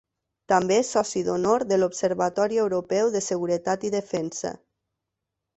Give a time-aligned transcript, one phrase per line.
[0.51, 4.57] També és soci d'honor de l'Observatori Europeu de Seguretat i Defensa.